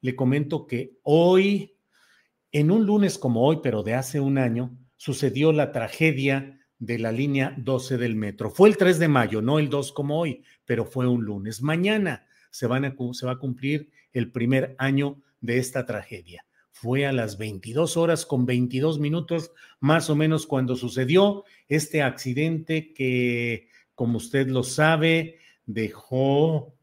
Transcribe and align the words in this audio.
Le 0.00 0.16
comento 0.16 0.66
que 0.66 0.98
hoy, 1.02 1.76
en 2.52 2.70
un 2.70 2.86
lunes 2.86 3.18
como 3.18 3.44
hoy, 3.44 3.60
pero 3.62 3.82
de 3.82 3.94
hace 3.94 4.20
un 4.20 4.38
año, 4.38 4.76
sucedió 4.96 5.52
la 5.52 5.72
tragedia 5.72 6.58
de 6.78 6.98
la 6.98 7.12
línea 7.12 7.54
12 7.58 7.98
del 7.98 8.14
metro. 8.14 8.50
Fue 8.50 8.68
el 8.68 8.76
3 8.76 8.98
de 8.98 9.08
mayo, 9.08 9.42
no 9.42 9.58
el 9.58 9.68
2 9.68 9.92
como 9.92 10.18
hoy, 10.20 10.42
pero 10.64 10.84
fue 10.84 11.08
un 11.08 11.24
lunes. 11.24 11.62
Mañana 11.62 12.26
se, 12.50 12.66
se 12.66 13.26
va 13.26 13.32
a 13.32 13.38
cumplir 13.38 13.90
el 14.12 14.30
primer 14.30 14.74
año 14.78 15.20
de 15.40 15.58
esta 15.58 15.86
tragedia. 15.86 16.44
Fue 16.70 17.06
a 17.06 17.12
las 17.12 17.38
22 17.38 17.96
horas 17.96 18.24
con 18.24 18.46
22 18.46 19.00
minutos, 19.00 19.50
más 19.80 20.10
o 20.10 20.14
menos, 20.14 20.46
cuando 20.46 20.76
sucedió 20.76 21.44
este 21.66 22.02
accidente 22.02 22.92
que, 22.94 23.68
como 23.96 24.18
usted 24.18 24.46
lo 24.48 24.62
sabe, 24.62 25.38
dejó 25.66 26.77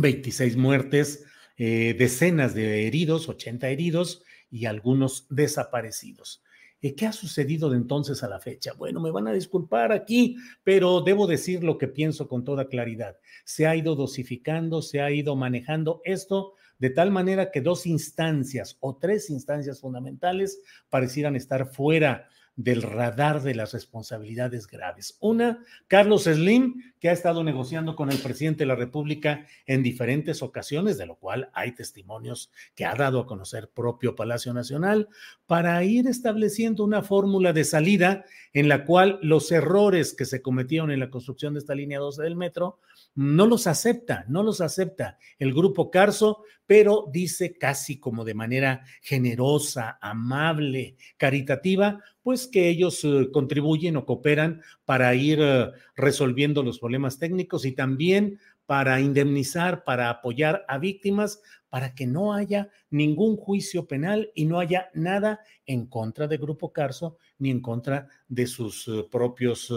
26 0.00 0.56
muertes, 0.56 1.24
eh, 1.56 1.94
decenas 1.98 2.54
de 2.54 2.86
heridos, 2.86 3.28
80 3.28 3.68
heridos 3.68 4.22
y 4.50 4.66
algunos 4.66 5.26
desaparecidos. 5.28 6.42
Eh, 6.82 6.94
¿Qué 6.94 7.06
ha 7.06 7.12
sucedido 7.12 7.68
de 7.68 7.76
entonces 7.76 8.22
a 8.22 8.28
la 8.28 8.40
fecha? 8.40 8.72
Bueno, 8.72 9.00
me 9.00 9.10
van 9.10 9.28
a 9.28 9.32
disculpar 9.32 9.92
aquí, 9.92 10.36
pero 10.64 11.02
debo 11.02 11.26
decir 11.26 11.62
lo 11.62 11.76
que 11.76 11.88
pienso 11.88 12.26
con 12.26 12.44
toda 12.44 12.68
claridad. 12.68 13.18
Se 13.44 13.66
ha 13.66 13.76
ido 13.76 13.94
dosificando, 13.94 14.80
se 14.80 15.02
ha 15.02 15.10
ido 15.10 15.36
manejando 15.36 16.00
esto 16.04 16.54
de 16.78 16.88
tal 16.88 17.10
manera 17.10 17.50
que 17.50 17.60
dos 17.60 17.86
instancias 17.86 18.78
o 18.80 18.96
tres 18.96 19.28
instancias 19.28 19.80
fundamentales 19.80 20.62
parecieran 20.88 21.36
estar 21.36 21.66
fuera 21.66 22.26
del 22.56 22.82
radar 22.82 23.42
de 23.42 23.54
las 23.54 23.72
responsabilidades 23.72 24.66
graves. 24.66 25.16
Una, 25.20 25.64
Carlos 25.88 26.24
Slim, 26.24 26.92
que 27.00 27.08
ha 27.08 27.12
estado 27.12 27.42
negociando 27.42 27.96
con 27.96 28.10
el 28.10 28.18
presidente 28.18 28.60
de 28.60 28.66
la 28.66 28.74
República 28.74 29.46
en 29.66 29.82
diferentes 29.82 30.42
ocasiones, 30.42 30.98
de 30.98 31.06
lo 31.06 31.16
cual 31.16 31.50
hay 31.54 31.72
testimonios 31.72 32.50
que 32.74 32.84
ha 32.84 32.94
dado 32.94 33.20
a 33.20 33.26
conocer 33.26 33.70
propio 33.70 34.14
Palacio 34.14 34.52
Nacional, 34.52 35.08
para 35.46 35.82
ir 35.84 36.06
estableciendo 36.06 36.84
una 36.84 37.02
fórmula 37.02 37.52
de 37.52 37.64
salida 37.64 38.24
en 38.52 38.68
la 38.68 38.84
cual 38.84 39.18
los 39.22 39.50
errores 39.52 40.14
que 40.14 40.26
se 40.26 40.42
cometieron 40.42 40.90
en 40.90 41.00
la 41.00 41.10
construcción 41.10 41.54
de 41.54 41.60
esta 41.60 41.74
línea 41.74 41.98
12 41.98 42.22
del 42.22 42.36
metro 42.36 42.78
no 43.14 43.46
los 43.46 43.66
acepta, 43.66 44.24
no 44.28 44.42
los 44.42 44.60
acepta 44.60 45.18
el 45.38 45.52
grupo 45.52 45.90
Carso, 45.90 46.44
pero 46.66 47.06
dice 47.12 47.58
casi 47.58 47.98
como 47.98 48.24
de 48.24 48.34
manera 48.34 48.84
generosa, 49.02 49.98
amable, 50.00 50.96
caritativa, 51.16 52.00
pues 52.22 52.46
que 52.46 52.68
ellos 52.68 53.04
eh, 53.04 53.28
contribuyen 53.32 53.96
o 53.96 54.04
cooperan 54.04 54.62
para 54.84 55.14
ir 55.14 55.38
eh, 55.40 55.70
resolviendo 55.96 56.62
los 56.62 56.78
problemas 56.78 57.18
técnicos 57.18 57.64
y 57.64 57.72
también 57.72 58.38
para 58.66 59.00
indemnizar, 59.00 59.82
para 59.84 60.10
apoyar 60.10 60.64
a 60.68 60.78
víctimas, 60.78 61.42
para 61.70 61.94
que 61.94 62.06
no 62.06 62.34
haya 62.34 62.68
ningún 62.90 63.36
juicio 63.36 63.86
penal 63.86 64.30
y 64.34 64.44
no 64.44 64.58
haya 64.60 64.90
nada 64.92 65.40
en 65.66 65.86
contra 65.86 66.26
de 66.26 66.36
Grupo 66.36 66.72
Carso 66.72 67.16
ni 67.38 67.50
en 67.50 67.60
contra 67.60 68.08
de 68.28 68.46
sus 68.46 68.86
eh, 68.88 69.06
propios 69.10 69.72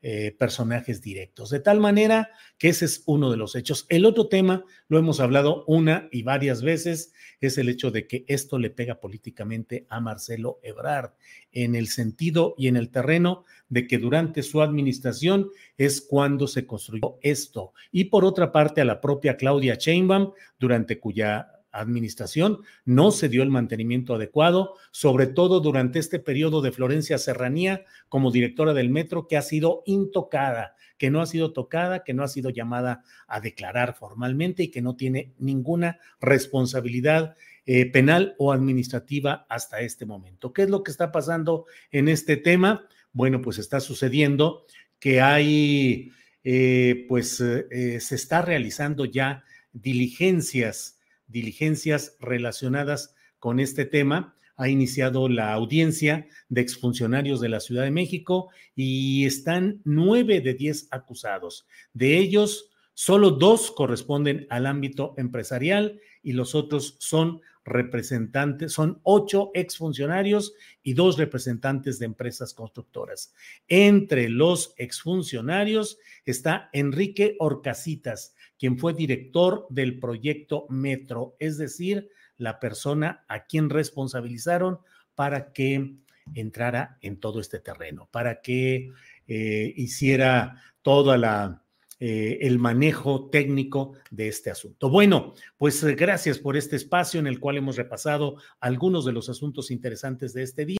eh, 0.00 0.36
personajes 0.38 1.02
directos. 1.02 1.50
De 1.50 1.58
tal 1.58 1.80
manera 1.80 2.30
que 2.56 2.68
ese 2.68 2.84
es 2.84 3.02
uno 3.06 3.32
de 3.32 3.36
los 3.36 3.56
hechos. 3.56 3.84
El 3.88 4.06
otro 4.06 4.28
tema, 4.28 4.64
lo 4.86 4.96
hemos 4.96 5.18
hablado 5.18 5.64
una 5.66 6.08
y 6.12 6.22
varias 6.22 6.62
veces, 6.62 7.12
es 7.40 7.58
el 7.58 7.68
hecho 7.68 7.90
de 7.90 8.06
que 8.06 8.24
esto 8.28 8.60
le 8.60 8.70
pega 8.70 9.00
políticamente 9.00 9.86
a 9.88 9.98
Marcelo 9.98 10.60
Ebrard, 10.62 11.14
en 11.50 11.74
el 11.74 11.88
sentido 11.88 12.54
y 12.56 12.68
en 12.68 12.76
el 12.76 12.90
terreno 12.90 13.44
de 13.68 13.88
que 13.88 13.98
durante 13.98 14.44
su 14.44 14.62
administración 14.62 15.50
es 15.76 16.00
cuando 16.00 16.46
se 16.46 16.64
construyó 16.64 17.18
esto. 17.20 17.72
Y 17.90 18.04
por 18.04 18.24
otra 18.24 18.52
parte, 18.52 18.80
a 18.80 18.84
la 18.84 19.00
propia 19.00 19.36
Claudia 19.36 19.74
Sheinbaum, 19.74 20.32
durante 20.60 21.00
cuya 21.00 21.27
administración 21.72 22.60
no 22.84 23.10
se 23.10 23.28
dio 23.28 23.42
el 23.42 23.50
mantenimiento 23.50 24.14
adecuado, 24.14 24.74
sobre 24.90 25.26
todo 25.26 25.60
durante 25.60 25.98
este 25.98 26.18
periodo 26.18 26.62
de 26.62 26.72
Florencia 26.72 27.18
Serranía 27.18 27.84
como 28.08 28.30
directora 28.30 28.74
del 28.74 28.90
metro, 28.90 29.26
que 29.28 29.36
ha 29.36 29.42
sido 29.42 29.82
intocada, 29.86 30.74
que 30.96 31.10
no 31.10 31.20
ha 31.20 31.26
sido 31.26 31.52
tocada, 31.52 32.04
que 32.04 32.14
no 32.14 32.22
ha 32.22 32.28
sido 32.28 32.50
llamada 32.50 33.04
a 33.26 33.40
declarar 33.40 33.94
formalmente 33.94 34.64
y 34.64 34.68
que 34.68 34.82
no 34.82 34.96
tiene 34.96 35.32
ninguna 35.38 35.98
responsabilidad 36.20 37.36
eh, 37.66 37.86
penal 37.86 38.34
o 38.38 38.52
administrativa 38.52 39.46
hasta 39.48 39.80
este 39.80 40.06
momento. 40.06 40.52
¿Qué 40.52 40.62
es 40.62 40.70
lo 40.70 40.82
que 40.82 40.90
está 40.90 41.12
pasando 41.12 41.66
en 41.90 42.08
este 42.08 42.36
tema? 42.36 42.88
Bueno, 43.12 43.42
pues 43.42 43.58
está 43.58 43.80
sucediendo 43.80 44.64
que 44.98 45.20
hay, 45.20 46.10
eh, 46.44 47.04
pues 47.08 47.40
eh, 47.40 48.00
se 48.00 48.14
está 48.14 48.42
realizando 48.42 49.04
ya 49.04 49.44
diligencias 49.72 50.97
diligencias 51.28 52.16
relacionadas 52.20 53.14
con 53.38 53.60
este 53.60 53.84
tema. 53.84 54.34
Ha 54.56 54.68
iniciado 54.68 55.28
la 55.28 55.52
audiencia 55.52 56.26
de 56.48 56.60
exfuncionarios 56.60 57.40
de 57.40 57.48
la 57.48 57.60
Ciudad 57.60 57.84
de 57.84 57.92
México 57.92 58.50
y 58.74 59.24
están 59.24 59.80
nueve 59.84 60.40
de 60.40 60.54
diez 60.54 60.88
acusados. 60.90 61.68
De 61.92 62.18
ellos, 62.18 62.70
solo 62.92 63.30
dos 63.30 63.70
corresponden 63.70 64.48
al 64.50 64.66
ámbito 64.66 65.14
empresarial 65.16 66.00
y 66.22 66.32
los 66.32 66.56
otros 66.56 66.96
son 66.98 67.40
representantes, 67.64 68.72
son 68.72 68.98
ocho 69.02 69.50
exfuncionarios 69.54 70.54
y 70.82 70.94
dos 70.94 71.18
representantes 71.18 71.98
de 71.98 72.06
empresas 72.06 72.54
constructoras. 72.54 73.34
Entre 73.68 74.28
los 74.28 74.74
exfuncionarios 74.78 75.98
está 76.24 76.70
Enrique 76.72 77.36
Orcasitas, 77.38 78.34
quien 78.58 78.78
fue 78.78 78.94
director 78.94 79.66
del 79.70 79.98
proyecto 79.98 80.66
Metro, 80.68 81.36
es 81.38 81.58
decir, 81.58 82.10
la 82.36 82.60
persona 82.60 83.24
a 83.28 83.46
quien 83.46 83.70
responsabilizaron 83.70 84.78
para 85.14 85.52
que 85.52 85.96
entrara 86.34 86.98
en 87.00 87.18
todo 87.18 87.40
este 87.40 87.58
terreno, 87.60 88.08
para 88.10 88.40
que 88.40 88.90
eh, 89.26 89.72
hiciera 89.76 90.62
toda 90.82 91.16
la 91.16 91.62
eh, 92.00 92.46
el 92.46 92.60
manejo 92.60 93.28
técnico 93.28 93.94
de 94.12 94.28
este 94.28 94.52
asunto. 94.52 94.88
Bueno, 94.88 95.34
pues 95.56 95.82
eh, 95.82 95.96
gracias 95.96 96.38
por 96.38 96.56
este 96.56 96.76
espacio 96.76 97.18
en 97.18 97.26
el 97.26 97.40
cual 97.40 97.56
hemos 97.56 97.76
repasado 97.76 98.36
algunos 98.60 99.04
de 99.04 99.10
los 99.10 99.28
asuntos 99.28 99.72
interesantes 99.72 100.32
de 100.32 100.44
este 100.44 100.64
día. 100.64 100.78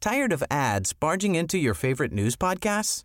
Tired 0.00 0.32
of 0.32 0.42
ads 0.50 0.92
barging 0.92 1.34
into 1.34 1.56
your 1.56 1.74
favorite 1.74 2.14
news 2.14 2.36
podcasts? 2.36 3.04